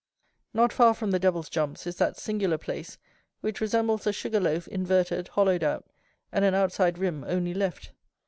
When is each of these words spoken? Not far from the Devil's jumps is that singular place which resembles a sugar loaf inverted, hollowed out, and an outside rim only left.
Not 0.51 0.73
far 0.73 0.95
from 0.95 1.11
the 1.11 1.19
Devil's 1.19 1.47
jumps 1.47 1.85
is 1.85 1.97
that 1.97 2.17
singular 2.17 2.57
place 2.57 2.97
which 3.41 3.61
resembles 3.61 4.07
a 4.07 4.11
sugar 4.11 4.39
loaf 4.39 4.67
inverted, 4.67 5.27
hollowed 5.27 5.63
out, 5.63 5.85
and 6.31 6.43
an 6.43 6.55
outside 6.55 6.97
rim 6.97 7.23
only 7.27 7.53
left. 7.53 7.91